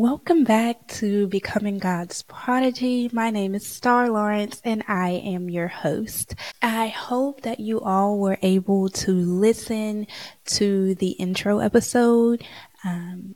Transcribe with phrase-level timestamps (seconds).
[0.00, 3.10] Welcome back to Becoming God's Prodigy.
[3.12, 6.36] My name is Star Lawrence and I am your host.
[6.62, 10.06] I hope that you all were able to listen
[10.44, 12.44] to the intro episode
[12.84, 13.34] um,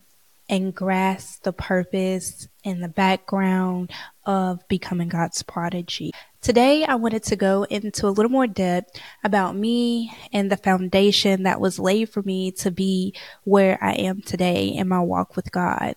[0.48, 3.90] and grasp the purpose and the background
[4.24, 6.12] of Becoming God's Prodigy.
[6.42, 11.42] Today, I wanted to go into a little more depth about me and the foundation
[11.42, 15.50] that was laid for me to be where I am today in my walk with
[15.50, 15.96] God.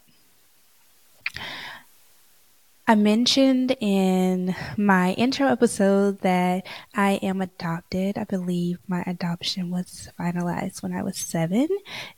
[2.88, 8.16] I mentioned in my intro episode that I am adopted.
[8.16, 11.68] I believe my adoption was finalized when I was seven.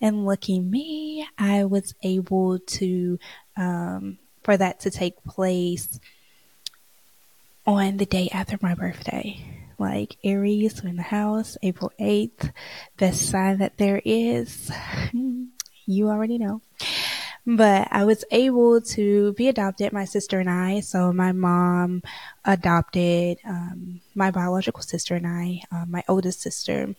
[0.02, 3.18] And lucky me, I was able to,
[3.56, 6.02] um, for that to take place
[7.66, 9.40] on the day after my birthday.
[9.80, 12.52] Like Aries in the house, April 8th,
[12.98, 14.70] best sign that there is.
[15.86, 16.62] you already know
[17.48, 20.82] but I was able to be adopted, my sister and I.
[20.82, 22.04] So my mom
[22.44, 26.94] adopted um, my biological sister and I, uh, my oldest sister.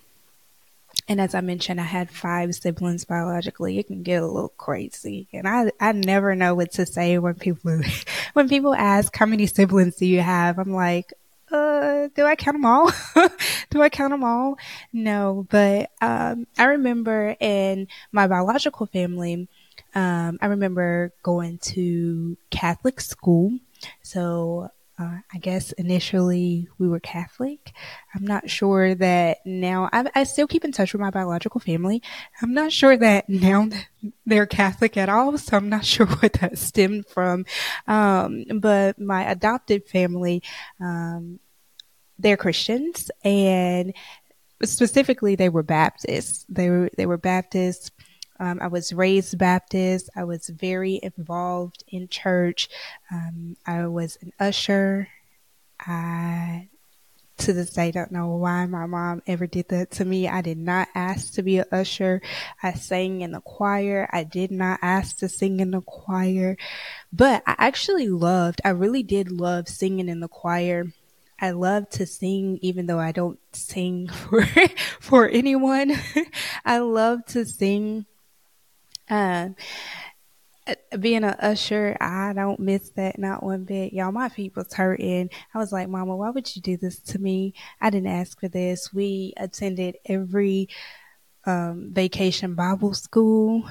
[1.07, 3.79] And as I mentioned, I had five siblings biologically.
[3.79, 7.35] It can get a little crazy, and I I never know what to say when
[7.35, 7.81] people
[8.33, 10.59] when people ask how many siblings do you have.
[10.59, 11.13] I'm like,
[11.51, 12.91] uh, do I count them all?
[13.71, 14.59] do I count them all?
[14.93, 19.49] No, but um, I remember in my biological family,
[19.95, 23.59] um, I remember going to Catholic school.
[24.03, 27.73] So uh, I guess initially we were Catholic.
[28.15, 32.03] I'm not sure that now, I, I, still keep in touch with my biological family.
[32.43, 33.69] I'm not sure that now
[34.27, 37.47] they're Catholic at all, so I'm not sure what that stemmed from.
[37.87, 40.43] Um, but my adopted family,
[40.81, 41.39] um,
[42.19, 43.95] they're Christians and
[44.65, 46.45] specifically they were Baptists.
[46.49, 47.93] They were, they were Baptists
[48.41, 50.11] um, I was raised Baptist.
[50.15, 52.69] I was very involved in church.
[53.11, 55.09] Um, I was an usher.
[55.81, 56.69] I,
[57.39, 60.29] to this day, don't know why my mom ever did that to me.
[60.29, 62.21] I did not ask to be an usher.
[62.63, 64.09] I sang in the choir.
[64.13, 66.57] I did not ask to sing in the choir,
[67.13, 70.87] but I actually loved, I really did love singing in the choir.
[71.41, 74.45] I love to sing, even though I don't sing for,
[75.01, 75.93] for anyone.
[76.65, 78.07] I love to sing
[79.11, 79.57] um,
[80.67, 83.93] uh, being a usher, I don't miss that not one bit.
[83.93, 85.31] Y'all, my feet was hurting.
[85.55, 87.55] I was like, Mama, why would you do this to me?
[87.81, 88.93] I didn't ask for this.
[88.93, 90.69] We attended every
[91.47, 93.69] um, vacation Bible school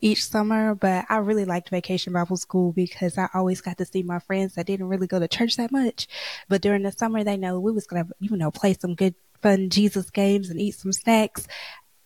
[0.00, 4.02] each summer, but I really liked vacation Bible school because I always got to see
[4.02, 6.08] my friends that didn't really go to church that much.
[6.48, 9.68] But during the summer, they know we was gonna, you know, play some good fun
[9.70, 11.46] Jesus games and eat some snacks.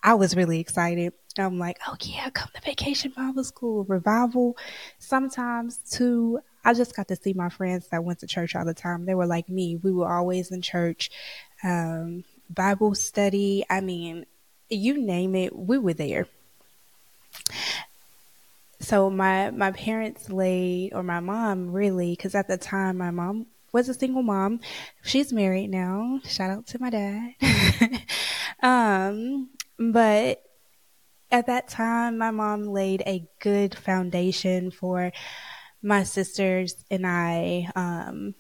[0.05, 1.15] I was really excited.
[1.39, 4.57] I'm like, oh yeah, come to vacation Bible school, revival.
[4.99, 8.75] Sometimes too, I just got to see my friends that went to church all the
[8.75, 9.07] time.
[9.07, 9.77] They were like me.
[9.77, 11.11] We were always in church,
[11.65, 13.65] um, Bible study.
[13.71, 14.27] I mean,
[14.69, 16.29] you name it, we were there.
[18.81, 23.47] So my my parents laid, or my mom really, because at the time my mom
[23.73, 24.61] was a single mom.
[25.03, 26.21] She's married now.
[26.29, 27.35] Shout out to my dad.
[28.63, 29.49] um,
[29.79, 30.43] but
[31.31, 35.13] at that time, my mom laid a good foundation for
[35.83, 37.71] my sisters and I.
[37.75, 38.35] Um,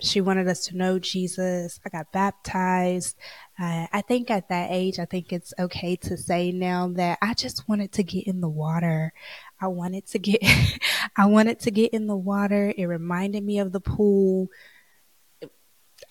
[0.00, 1.78] she wanted us to know Jesus.
[1.84, 3.16] I got baptized.
[3.58, 7.34] Uh, I think at that age, I think it's okay to say now that I
[7.34, 9.12] just wanted to get in the water.
[9.60, 10.40] I wanted to get,
[11.16, 12.72] I wanted to get in the water.
[12.76, 14.48] It reminded me of the pool.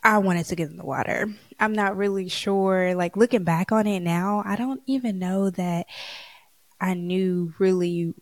[0.03, 1.27] I wanted to get in the water.
[1.59, 2.95] I'm not really sure.
[2.95, 5.87] Like looking back on it now, I don't even know that
[6.79, 8.13] I knew really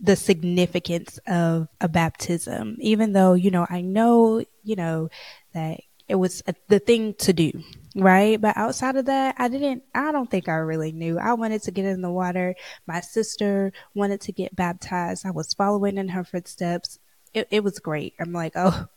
[0.00, 5.08] the significance of a baptism, even though, you know, I know, you know,
[5.54, 7.62] that it was a, the thing to do,
[7.94, 8.40] right?
[8.40, 11.18] But outside of that, I didn't, I don't think I really knew.
[11.18, 12.56] I wanted to get in the water.
[12.88, 15.24] My sister wanted to get baptized.
[15.24, 16.98] I was following in her footsteps.
[17.32, 18.14] It, it was great.
[18.18, 18.88] I'm like, oh,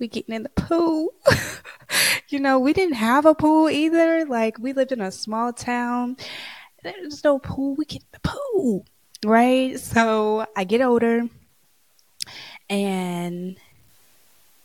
[0.00, 1.08] we getting in the pool.
[2.28, 4.24] you know, we didn't have a pool either.
[4.24, 6.16] Like we lived in a small town.
[6.82, 7.74] There's no pool.
[7.74, 8.86] We get the pool,
[9.24, 9.78] right?
[9.78, 11.28] So I get older
[12.68, 13.56] and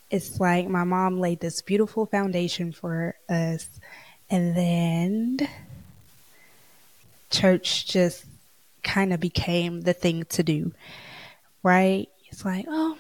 [0.09, 3.67] it's like my mom laid this beautiful foundation for us.
[4.29, 5.49] And then
[7.31, 8.25] church just
[8.83, 10.71] kind of became the thing to do,
[11.63, 12.07] right?
[12.29, 12.97] It's like, oh,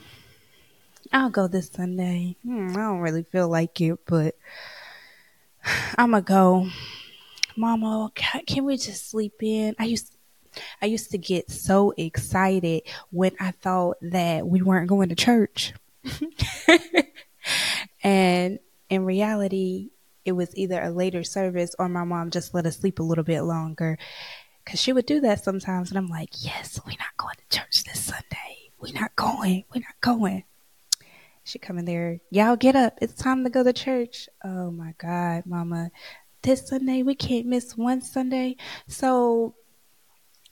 [1.13, 2.37] I'll go this Sunday.
[2.43, 4.35] Hmm, I don't really feel like it, but
[5.97, 6.67] I'm gonna go.
[7.57, 9.75] Mama, can we just sleep in?
[9.79, 10.15] I used
[10.81, 15.73] I used to get so excited when I thought that we weren't going to church.
[18.03, 18.59] and
[18.89, 19.91] in reality,
[20.23, 23.23] it was either a later service or my mom just let us sleep a little
[23.23, 23.97] bit longer.
[24.65, 25.89] Cause she would do that sometimes.
[25.91, 28.71] And I'm like, yes, we're not going to church this Sunday.
[28.79, 29.63] We're not going.
[29.73, 30.43] We're not going.
[31.45, 32.97] She come in there, y'all get up.
[33.03, 34.27] It's time to go to church.
[34.43, 35.91] Oh my God, mama.
[36.41, 38.55] This Sunday, we can't miss one Sunday.
[38.87, 39.53] So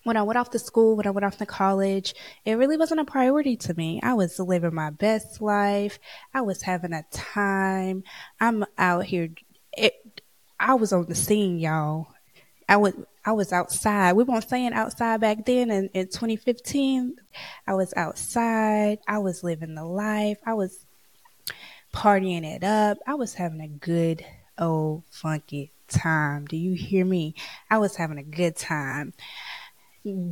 [0.04, 2.14] when I went off to school, when I went off to college,
[2.46, 4.02] it really wasn't a priority to me.
[4.04, 5.98] I was living my best life.
[6.32, 8.04] I was having a time.
[8.40, 9.30] I'm out here.
[9.76, 10.22] It,
[10.60, 12.13] I was on the scene, y'all.
[12.68, 14.14] I would, I was outside.
[14.14, 17.16] We weren't saying outside back then in, in 2015.
[17.68, 19.00] I was outside.
[19.08, 20.38] I was living the life.
[20.46, 20.86] I was
[21.94, 22.98] partying it up.
[23.08, 24.26] I was having a good
[24.58, 26.46] old funky time.
[26.46, 27.36] Do you hear me?
[27.70, 29.14] I was having a good time.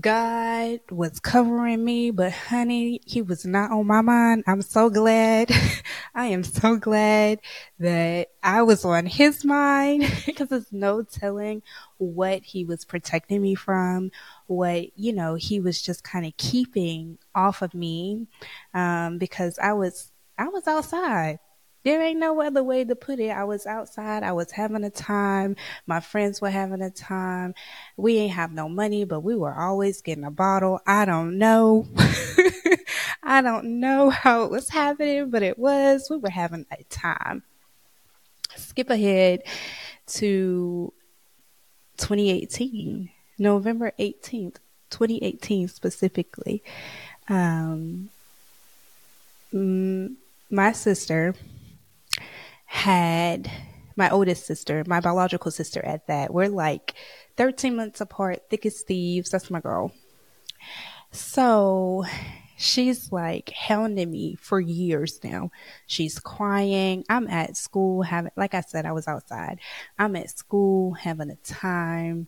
[0.02, 4.44] God was covering me, but honey, he was not on my mind.
[4.46, 5.50] I'm so glad.
[6.16, 7.40] I am so glad
[7.80, 11.62] that I was on his mind because there's no telling
[12.00, 14.12] what he was protecting me from,
[14.48, 18.28] what, you know, he was just kind of keeping off of me.
[18.74, 21.40] Um, because I was, I was outside
[21.84, 23.30] there ain't no other way to put it.
[23.30, 24.24] I was outside.
[24.24, 25.56] I was having a time.
[25.88, 27.56] My friends were having a time.
[27.98, 30.80] We ain't have no money, but we were always getting a bottle.
[30.86, 31.88] I don't know.
[33.24, 36.08] I don't know how it was happening, but it was.
[36.10, 37.44] We were having a time.
[38.56, 39.44] Skip ahead
[40.08, 40.94] to
[41.98, 44.58] 2018, November 18th,
[44.90, 46.64] 2018 specifically.
[47.30, 48.10] Um,
[49.54, 51.36] my sister
[52.72, 53.52] had
[53.98, 56.34] my oldest sister, my biological sister at that.
[56.34, 56.96] We're like
[57.36, 59.30] 13 months apart, thick as thieves.
[59.30, 59.92] That's my girl.
[61.12, 62.06] So
[62.56, 65.52] she's like hounding me for years now.
[65.86, 67.04] She's crying.
[67.10, 69.60] I'm at school having, like I said, I was outside.
[70.00, 72.28] I'm at school having a time.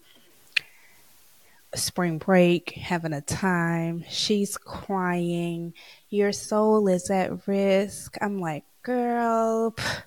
[1.74, 4.04] Spring break, having a time.
[4.10, 5.74] She's crying.
[6.10, 8.18] Your soul is at risk.
[8.22, 9.72] I'm like, girl.
[9.72, 10.04] Pff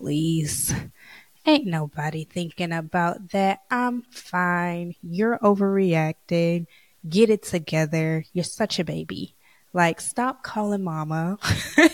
[0.00, 0.74] please.
[1.46, 3.60] Ain't nobody thinking about that.
[3.70, 4.94] I'm fine.
[5.02, 6.66] You're overreacting.
[7.08, 8.24] Get it together.
[8.32, 9.36] You're such a baby.
[9.72, 11.38] Like, stop calling mama.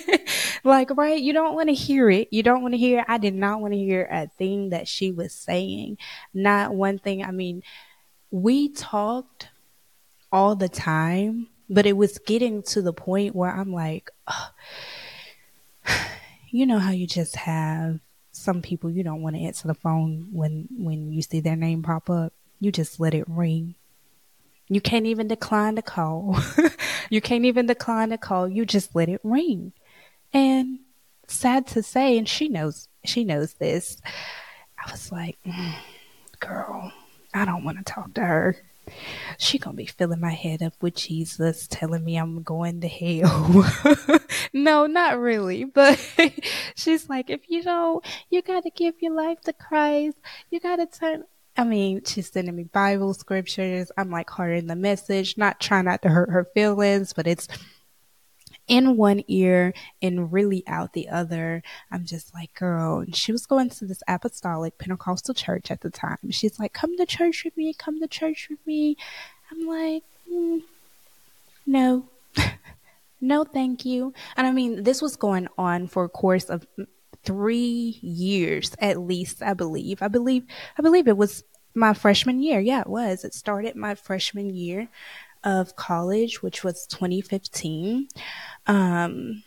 [0.64, 1.20] like, right?
[1.20, 2.28] You don't want to hear it.
[2.30, 5.10] You don't want to hear, I did not want to hear a thing that she
[5.10, 5.98] was saying.
[6.32, 7.24] Not one thing.
[7.24, 7.62] I mean,
[8.30, 9.48] we talked
[10.32, 14.10] all the time, but it was getting to the point where I'm like,
[16.56, 18.00] you know how you just have
[18.32, 21.82] some people you don't want to answer the phone when when you see their name
[21.82, 22.32] pop up.
[22.60, 23.74] You just let it ring.
[24.68, 26.38] You can't even decline the call.
[27.10, 28.48] you can't even decline the call.
[28.48, 29.74] You just let it ring.
[30.32, 30.78] And
[31.28, 33.98] sad to say, and she knows she knows this.
[34.78, 35.74] I was like, mm,
[36.40, 36.90] girl,
[37.34, 38.56] I don't want to talk to her
[39.38, 44.20] she gonna be filling my head up with Jesus, telling me I'm going to hell.
[44.52, 45.98] no, not really, but
[46.76, 50.16] she's like, if you don't, you gotta give your life to Christ.
[50.50, 51.24] You gotta turn.
[51.58, 53.90] I mean, she's sending me Bible scriptures.
[53.96, 57.48] I'm like hearting the message, not trying not to hurt her feelings, but it's
[58.68, 61.62] in one ear and really out the other.
[61.90, 63.00] I'm just like, girl.
[63.00, 66.18] And she was going to this apostolic Pentecostal church at the time.
[66.30, 68.96] She's like, come to church with me, come to church with me.
[69.50, 70.62] I'm like, mm,
[71.66, 72.08] no,
[73.20, 74.12] no, thank you.
[74.36, 76.66] And I mean, this was going on for a course of
[77.22, 80.02] three years at least, I believe.
[80.02, 80.44] I believe,
[80.78, 81.44] I believe it was
[81.74, 82.58] my freshman year.
[82.58, 83.24] Yeah, it was.
[83.24, 84.88] It started my freshman year
[85.46, 88.08] of college, which was 2015.
[88.66, 89.44] Um,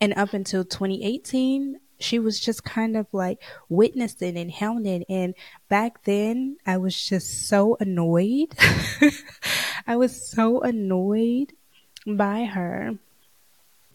[0.00, 5.04] and up until 2018, she was just kind of like witnessing and hounding.
[5.08, 5.34] And
[5.68, 8.54] back then, I was just so annoyed.
[9.86, 11.52] I was so annoyed
[12.06, 12.94] by her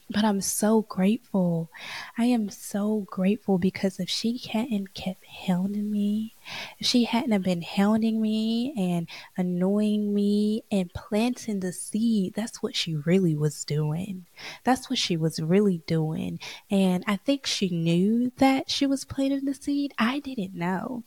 [0.10, 1.70] but I'm so grateful.
[2.18, 6.36] I am so grateful because if she hadn't kept hounding me,
[6.80, 12.64] if she hadn't have been hounding me and annoying me and planting the seed, that's
[12.64, 14.26] what she really was doing.
[14.64, 16.40] That's what she was really doing.
[16.72, 19.94] And I think she knew that she was planting the seed.
[19.98, 21.04] I didn't know.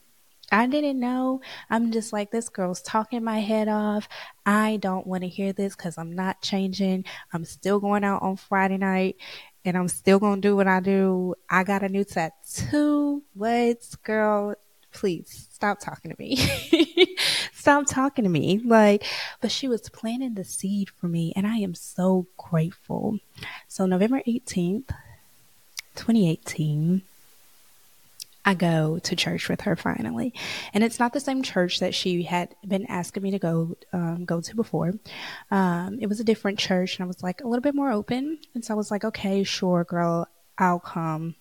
[0.52, 1.40] I didn't know.
[1.68, 4.08] I'm just like, this girl's talking my head off.
[4.44, 7.04] I don't want to hear this because I'm not changing.
[7.32, 9.16] I'm still going out on Friday night
[9.64, 11.34] and I'm still going to do what I do.
[11.48, 13.22] I got a new tattoo.
[13.34, 14.56] What, girl?
[14.92, 16.36] please stop talking to me.
[17.52, 18.60] stop talking to me.
[18.64, 19.04] Like,
[19.40, 23.18] but she was planting the seed for me, and I am so grateful.
[23.68, 24.88] So, November 18th,
[25.94, 27.02] 2018,
[28.50, 30.34] I go to church with her finally,
[30.74, 34.24] and it's not the same church that she had been asking me to go um,
[34.24, 34.92] go to before.
[35.52, 38.40] Um, it was a different church, and I was like a little bit more open,
[38.52, 40.26] and so I was like, okay, sure, girl,
[40.58, 41.36] I'll come.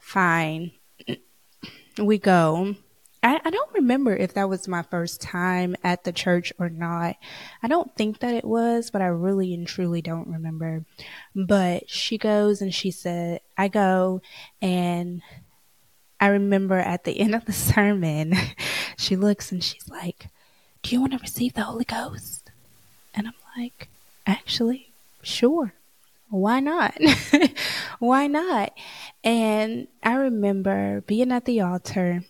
[0.00, 0.70] Fine,
[1.98, 2.76] we go.
[3.20, 7.16] I, I don't remember if that was my first time at the church or not.
[7.64, 10.84] I don't think that it was, but I really and truly don't remember.
[11.34, 14.22] But she goes and she said, I go
[14.62, 15.20] and
[16.20, 18.34] I remember at the end of the sermon,
[18.96, 20.28] she looks and she's like,
[20.82, 22.50] Do you want to receive the Holy Ghost?
[23.14, 23.88] And I'm like,
[24.26, 24.90] Actually,
[25.22, 25.72] sure.
[26.30, 26.94] Why not?
[27.98, 28.74] Why not?
[29.24, 32.22] And I remember being at the altar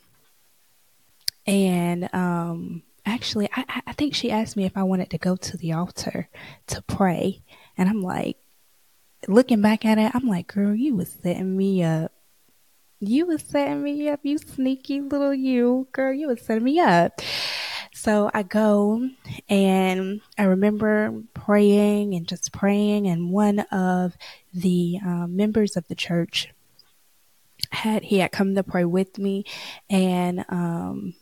[1.49, 5.57] and um, actually, I, I think she asked me if I wanted to go to
[5.57, 6.28] the altar
[6.66, 7.40] to pray.
[7.78, 8.37] And I'm like,
[9.26, 12.12] looking back at it, I'm like, girl, you was setting me up
[13.00, 17.21] you was setting me up, you sneaky little you, girl, you was setting me up.
[17.95, 19.09] So I go
[19.49, 24.17] and I remember praying and just praying, and one of
[24.55, 26.49] the um, members of the church
[27.71, 29.45] had he had come to pray with me,
[29.90, 31.14] and um,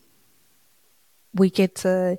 [1.35, 2.19] we get to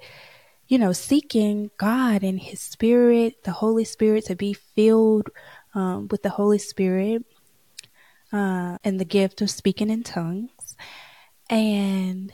[0.68, 5.30] you know seeking God and His Spirit, the Holy Spirit, to be filled
[5.76, 7.24] um, with the Holy Spirit
[8.32, 10.76] uh, and the gift of speaking in tongues.
[11.50, 12.32] And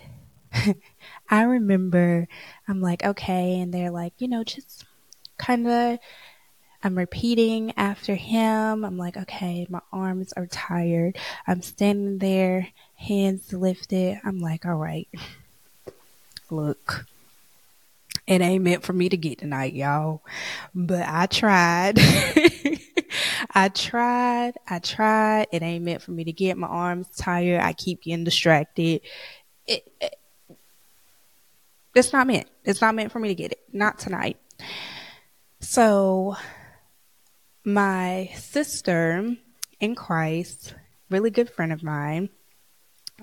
[1.29, 2.27] I remember
[2.67, 3.59] I'm like, okay.
[3.59, 4.85] And they're like, you know, just
[5.37, 5.99] kind of,
[6.83, 8.83] I'm repeating after him.
[8.83, 11.17] I'm like, okay, my arms are tired.
[11.47, 14.19] I'm standing there, hands lifted.
[14.25, 15.07] I'm like, all right,
[16.49, 17.05] look,
[18.25, 20.21] it ain't meant for me to get tonight, y'all.
[20.73, 21.99] But I tried.
[23.53, 24.53] I tried.
[24.67, 25.47] I tried.
[25.51, 26.57] It ain't meant for me to get.
[26.57, 27.61] My arms tired.
[27.61, 29.01] I keep getting distracted.
[29.67, 30.15] It, it,
[31.93, 32.47] it's not meant.
[32.63, 33.59] It's not meant for me to get it.
[33.73, 34.37] Not tonight.
[35.59, 36.35] So,
[37.65, 39.35] my sister
[39.79, 40.75] in Christ,
[41.09, 42.29] really good friend of mine,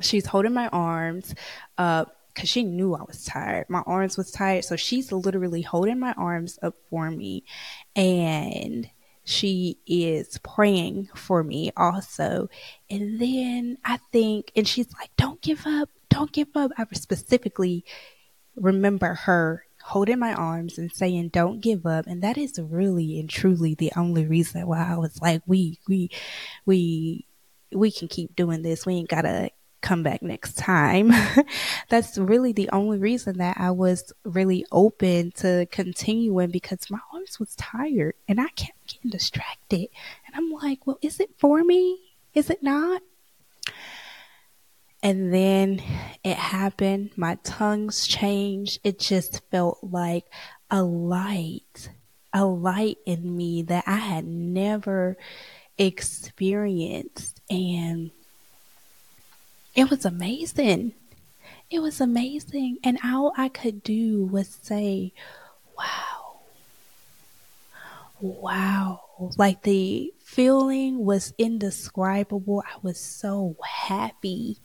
[0.00, 1.34] she's holding my arms
[1.78, 3.66] up because she knew I was tired.
[3.68, 4.64] My arms was tired.
[4.64, 7.44] So she's literally holding my arms up for me.
[7.94, 8.88] And
[9.24, 12.48] she is praying for me also.
[12.88, 16.72] And then I think, and she's like, don't give up, don't give up.
[16.78, 17.84] I specifically
[18.56, 22.06] remember her holding my arms and saying, don't give up.
[22.06, 26.10] And that is really and truly the only reason why I was like, we, we,
[26.66, 27.26] we,
[27.72, 28.84] we can keep doing this.
[28.84, 31.12] We ain't gotta come back next time.
[31.88, 37.40] That's really the only reason that I was really open to continuing because my arms
[37.40, 39.88] was tired and I kept getting distracted.
[40.26, 41.98] And I'm like, well, is it for me?
[42.34, 43.02] Is it not?
[45.02, 45.82] And then
[46.22, 47.12] it happened.
[47.16, 48.80] My tongues changed.
[48.84, 50.26] It just felt like
[50.70, 51.90] a light,
[52.32, 55.16] a light in me that I had never
[55.78, 57.40] experienced.
[57.48, 58.10] And
[59.74, 60.94] it was amazing.
[61.70, 62.78] It was amazing.
[62.82, 65.12] And all I could do was say,
[65.78, 66.40] wow.
[68.20, 69.00] Wow.
[69.36, 72.62] Like the feeling was indescribable.
[72.66, 74.58] I was so happy.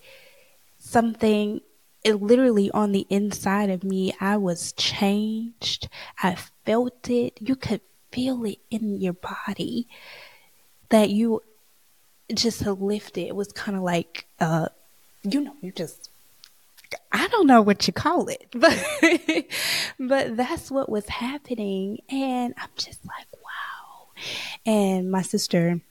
[0.77, 1.61] Something
[2.05, 5.89] it literally on the inside of me, I was changed.
[6.21, 7.39] I felt it.
[7.41, 7.81] You could
[8.11, 9.87] feel it in your body
[10.89, 11.41] that you
[12.31, 13.27] just lifted.
[13.27, 14.67] It was kind of like uh,
[15.25, 16.09] you know, you just
[17.11, 19.45] I don't know what you call it, but
[19.99, 24.09] but that's what was happening and I'm just like, wow.
[24.65, 25.81] And my sister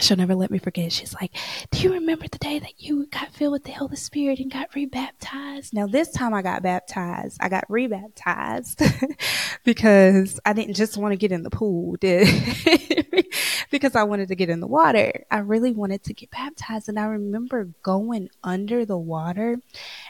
[0.00, 0.92] she'll never let me forget.
[0.92, 1.36] She's like,
[1.70, 4.74] Do you remember the day that you got filled with the Holy Spirit and got
[4.74, 5.72] rebaptized?
[5.74, 7.38] Now, this time I got baptized.
[7.40, 8.82] I got rebaptized
[9.64, 11.96] because I didn't just want to get in the pool,
[13.70, 15.24] because I wanted to get in the water.
[15.30, 16.88] I really wanted to get baptized.
[16.88, 19.58] And I remember going under the water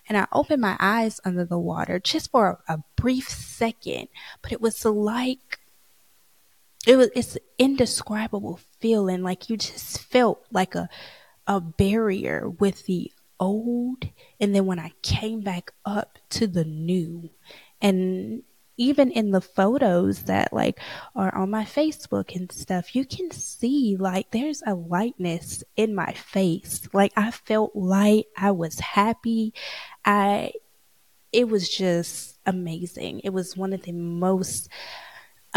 [0.08, 4.08] and I opened my eyes under the water just for a, a brief second,
[4.42, 5.58] but it was like
[6.86, 10.88] it was it's indescribable feeling like you just felt like a
[11.46, 14.04] a barrier with the old
[14.40, 17.30] and then when I came back up to the new
[17.80, 18.42] and
[18.78, 20.78] even in the photos that like
[21.14, 26.12] are on my Facebook and stuff, you can see like there's a lightness in my
[26.12, 26.88] face.
[26.92, 28.26] Like I felt light.
[28.36, 29.52] I was happy.
[30.04, 30.52] I,
[31.32, 33.20] it was just amazing.
[33.24, 34.68] It was one of the most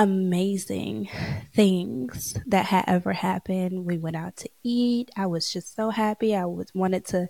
[0.01, 1.07] amazing
[1.53, 3.85] things that had ever happened.
[3.85, 5.11] We went out to eat.
[5.15, 6.35] I was just so happy.
[6.35, 7.27] I was wanted to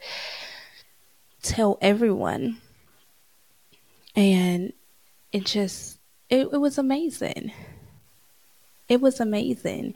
[1.43, 2.59] tell everyone.
[4.15, 4.71] And
[5.33, 5.99] it just
[6.29, 7.51] it, it was amazing.
[8.87, 9.93] It was amazing.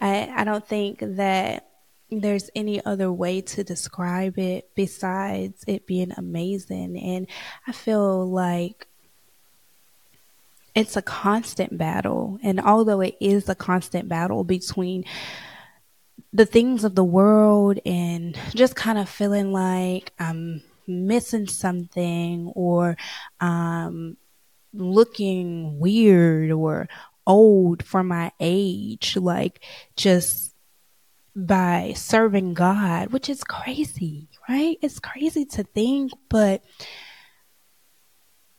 [0.00, 1.68] I I don't think that
[2.10, 7.26] there's any other way to describe it besides it being amazing and
[7.66, 8.86] I feel like
[10.74, 12.38] it's a constant battle.
[12.42, 15.04] And although it is a constant battle between
[16.32, 22.96] the things of the world and just kind of feeling like I'm missing something or
[23.40, 24.16] um,
[24.72, 26.88] looking weird or
[27.26, 29.64] old for my age, like
[29.96, 30.54] just
[31.36, 34.76] by serving God, which is crazy, right?
[34.82, 36.62] It's crazy to think, but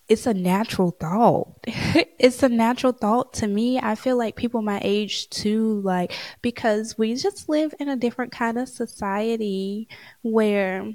[0.08, 1.54] it's a natural thought.
[1.66, 3.80] it's a natural thought to me.
[3.80, 8.32] I feel like people my age too, like, because we just live in a different
[8.32, 9.88] kind of society
[10.22, 10.92] where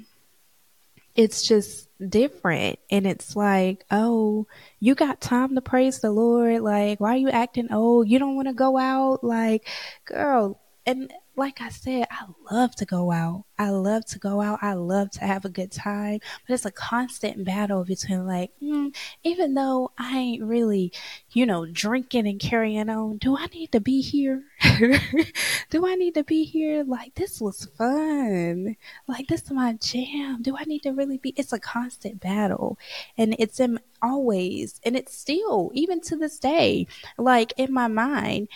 [1.15, 2.79] it's just different.
[2.89, 4.47] And it's like, oh,
[4.79, 6.61] you got time to praise the Lord.
[6.61, 8.07] Like, why are you acting old?
[8.07, 9.23] You don't want to go out?
[9.23, 9.67] Like,
[10.05, 13.45] girl, and like I said, I love to go out.
[13.57, 14.59] I love to go out.
[14.61, 16.19] I love to have a good time.
[16.45, 20.91] But it's a constant battle between like, mm, even though I ain't really,
[21.31, 24.43] you know, drinking and carrying on, do I need to be here?
[25.69, 26.83] do I need to be here?
[26.83, 28.75] Like, this was fun.
[29.07, 30.41] Like, this is my jam.
[30.41, 31.33] Do I need to really be?
[31.37, 32.77] It's a constant battle.
[33.17, 38.47] And it's in always, and it's still, even to this day, like in my mind,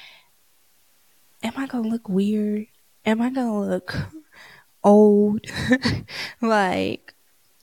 [1.46, 2.66] am I gonna look weird?
[3.06, 3.96] Am I gonna look
[4.84, 5.46] old?
[6.42, 7.14] like,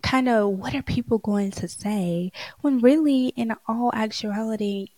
[0.03, 2.31] kind of, what are people going to say?
[2.61, 4.89] When really, in all actuality,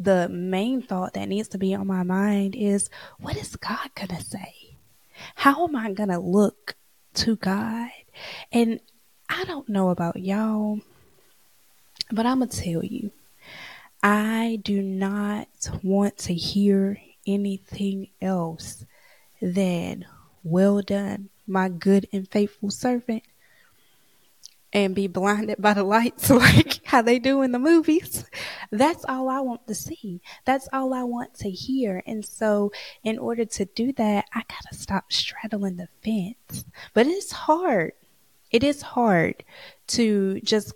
[0.00, 2.90] the main thought that needs to be on my mind is,
[3.20, 4.78] what is God gonna say?
[5.36, 6.74] How am I gonna look
[7.14, 7.90] to God?
[8.50, 8.80] And
[9.28, 10.80] I don't know about y'all,
[12.10, 13.12] but I'm gonna tell you,
[14.02, 15.46] I do not
[15.84, 18.84] want to hear anything else
[19.40, 20.04] than
[20.44, 23.22] well done, my good and faithful servant,
[24.72, 28.24] and be blinded by the lights like how they do in the movies.
[28.70, 30.22] That's all I want to see.
[30.44, 32.02] That's all I want to hear.
[32.06, 32.72] And so,
[33.04, 36.64] in order to do that, I gotta stop straddling the fence.
[36.94, 37.92] But it's hard.
[38.50, 39.44] It is hard
[39.88, 40.74] to just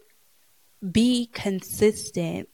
[0.93, 2.49] be consistent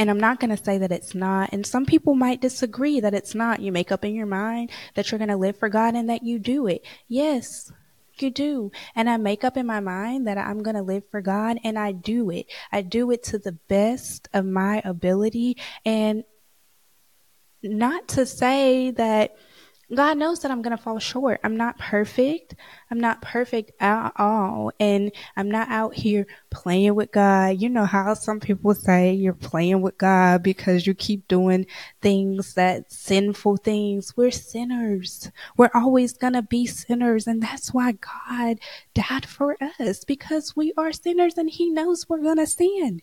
[0.00, 1.50] and I'm not going to say that it's not.
[1.52, 3.60] And some people might disagree that it's not.
[3.60, 6.22] You make up in your mind that you're going to live for God and that
[6.22, 6.86] you do it.
[7.06, 7.70] Yes,
[8.16, 8.72] you do.
[8.96, 11.78] And I make up in my mind that I'm going to live for God and
[11.78, 12.46] I do it.
[12.72, 15.58] I do it to the best of my ability.
[15.84, 16.24] And
[17.62, 19.36] not to say that
[19.94, 21.40] God knows that I'm going to fall short.
[21.42, 22.54] I'm not perfect.
[22.90, 24.72] I'm not perfect at all.
[24.78, 27.60] And I'm not out here playing with God.
[27.60, 31.66] You know how some people say you're playing with God because you keep doing
[32.02, 34.16] things that sinful things.
[34.16, 35.30] We're sinners.
[35.56, 37.26] We're always going to be sinners.
[37.26, 38.58] And that's why God
[38.94, 43.02] died for us because we are sinners and he knows we're going to sin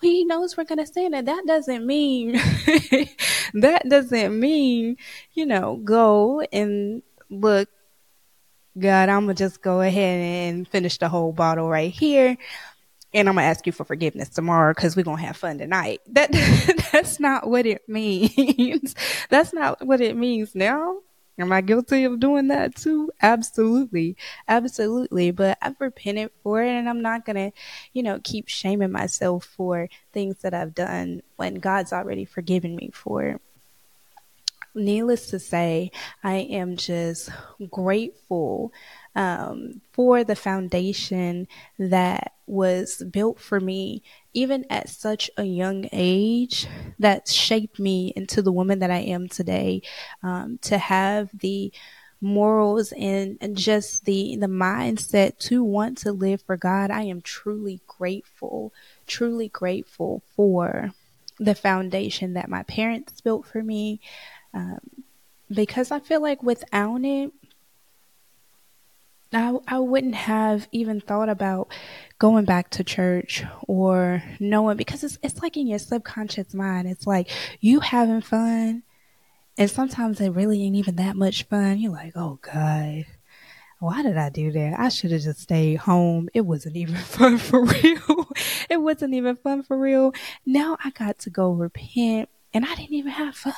[0.00, 2.32] he knows we're going to sin and that doesn't mean
[3.54, 4.96] that doesn't mean
[5.32, 7.68] you know go and look
[8.78, 12.36] god i'm gonna just go ahead and finish the whole bottle right here
[13.14, 16.30] and i'm gonna ask you for forgiveness tomorrow because we're gonna have fun tonight that
[16.92, 18.94] that's not what it means
[19.30, 20.98] that's not what it means now
[21.38, 23.12] Am I guilty of doing that too?
[23.22, 24.16] Absolutely.
[24.48, 25.30] Absolutely.
[25.30, 27.52] But I've repented for it and I'm not going to,
[27.92, 32.90] you know, keep shaming myself for things that I've done when God's already forgiven me
[32.92, 33.40] for it.
[34.78, 35.92] Needless to say,
[36.24, 37.30] I am just
[37.70, 38.72] grateful
[39.16, 44.02] um, for the foundation that was built for me,
[44.34, 49.28] even at such a young age, that shaped me into the woman that I am
[49.28, 49.82] today.
[50.22, 51.72] Um, to have the
[52.20, 57.22] morals and, and just the the mindset to want to live for God, I am
[57.22, 58.72] truly grateful,
[59.06, 60.92] truly grateful for
[61.40, 64.00] the foundation that my parents built for me.
[64.58, 64.80] Um,
[65.48, 67.32] because I feel like without it,
[69.32, 71.70] I, I wouldn't have even thought about
[72.18, 76.88] going back to church or knowing because it's it's like in your subconscious mind.
[76.88, 78.82] It's like you having fun
[79.56, 81.78] and sometimes it really ain't even that much fun.
[81.78, 83.04] You're like, oh God,
[83.78, 84.80] why did I do that?
[84.80, 86.28] I should have just stayed home.
[86.34, 88.28] It wasn't even fun for real.
[88.68, 90.14] it wasn't even fun for real.
[90.46, 93.52] Now I got to go repent and I didn't even have fun.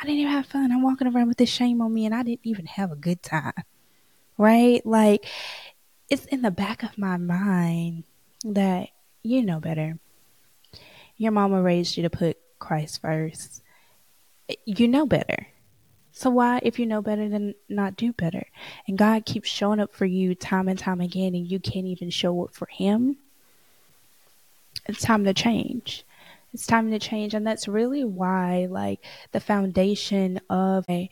[0.00, 0.72] I didn't even have fun.
[0.72, 3.22] I'm walking around with this shame on me and I didn't even have a good
[3.22, 3.52] time.
[4.38, 4.84] Right?
[4.86, 5.26] Like,
[6.08, 8.04] it's in the back of my mind
[8.44, 8.88] that
[9.22, 9.98] you know better.
[11.18, 13.62] Your mama raised you to put Christ first.
[14.64, 15.48] You know better.
[16.12, 18.46] So why, if you know better, then not do better?
[18.88, 22.10] And God keeps showing up for you time and time again, and you can't even
[22.10, 23.16] show up for Him.
[24.86, 26.04] It's time to change.
[26.52, 31.08] It's time to change, and that's really why, like, the foundation of a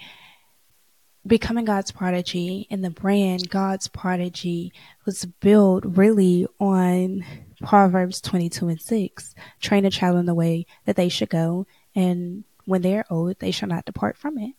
[1.27, 4.73] becoming God's prodigy and the brand God's prodigy
[5.05, 7.25] was built really on
[7.63, 9.35] Proverbs 22 and 6.
[9.61, 13.39] Train a child in the way that they should go, and when they are old,
[13.39, 14.55] they shall not depart from it.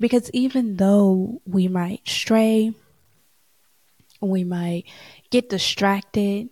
[0.00, 2.72] Because even though we might stray,
[4.20, 4.84] we might
[5.30, 6.50] get distracted,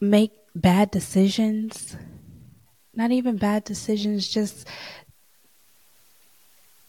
[0.00, 1.96] make bad decisions,
[2.94, 4.66] not even bad decisions, just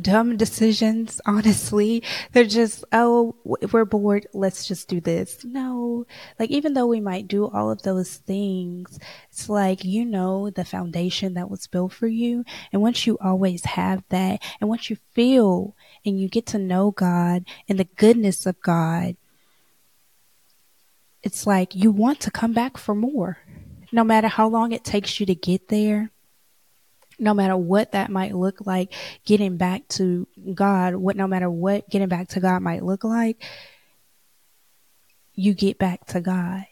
[0.00, 2.02] dumb decisions, honestly.
[2.32, 4.26] They're just, oh, we're bored.
[4.32, 5.44] Let's just do this.
[5.44, 6.06] No.
[6.38, 8.98] Like, even though we might do all of those things,
[9.30, 12.44] it's like, you know, the foundation that was built for you.
[12.72, 16.90] And once you always have that, and once you feel and you get to know
[16.90, 19.16] God and the goodness of God,
[21.22, 23.38] it's like you want to come back for more.
[23.90, 26.10] No matter how long it takes you to get there,
[27.18, 28.92] no matter what that might look like,
[29.24, 33.42] getting back to God, what no matter what getting back to God might look like,
[35.34, 36.64] you get back to God.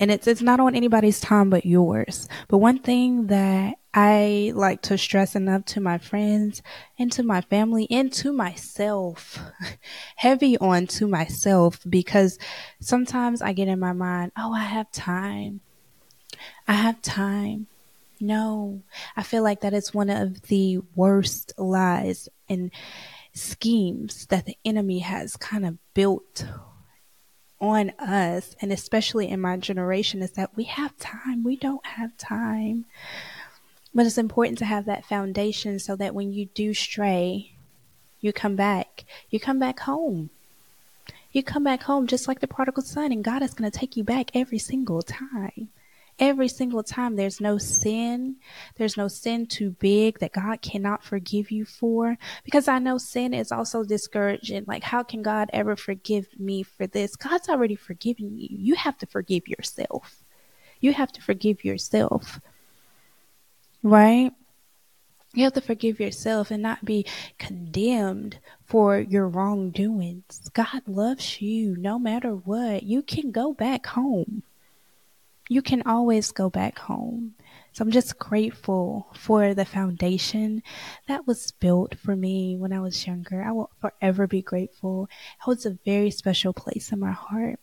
[0.00, 2.28] And it's it's not on anybody's time but yours.
[2.48, 6.62] But one thing that I like to stress enough to my friends
[6.98, 9.38] and to my family and to myself,
[10.16, 12.38] heavy on to myself because
[12.80, 15.60] sometimes I get in my mind, oh, I have time.
[16.66, 17.66] I have time.
[18.18, 18.82] No,
[19.16, 22.70] I feel like that is one of the worst lies and
[23.34, 26.46] schemes that the enemy has kind of built
[27.60, 31.44] on us, and especially in my generation, is that we have time.
[31.44, 32.86] We don't have time.
[33.94, 37.52] But it's important to have that foundation so that when you do stray,
[38.20, 39.04] you come back.
[39.30, 40.30] You come back home.
[41.32, 43.96] You come back home just like the prodigal son, and God is going to take
[43.96, 45.70] you back every single time
[46.18, 47.16] every single time.
[47.16, 48.36] There's no sin.
[48.76, 52.16] There's no sin too big that God cannot forgive you for.
[52.44, 54.64] Because I know sin is also discouraging.
[54.66, 57.16] Like, how can God ever forgive me for this?
[57.16, 58.48] God's already forgiven you.
[58.50, 60.22] You have to forgive yourself.
[60.80, 62.40] You have to forgive yourself.
[63.82, 64.32] Right?
[65.34, 67.06] You have to forgive yourself and not be
[67.38, 70.50] condemned for your wrongdoings.
[70.52, 72.82] God loves you no matter what.
[72.82, 74.42] You can go back home
[75.52, 77.34] you can always go back home.
[77.72, 80.62] So I'm just grateful for the foundation
[81.08, 83.42] that was built for me when I was younger.
[83.42, 85.04] I will forever be grateful.
[85.04, 87.60] It holds a very special place in my heart.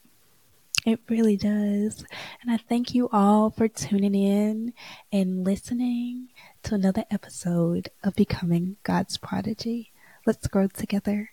[0.86, 2.06] It really does.
[2.42, 4.74] And I thank you all for tuning in
[5.12, 6.30] and listening
[6.64, 9.92] to another episode of Becoming God's Prodigy.
[10.26, 11.32] Let's grow together.